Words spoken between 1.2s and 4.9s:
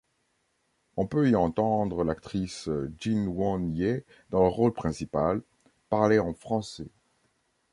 y entendre l'actrice Ji-won Ye, dans le rôle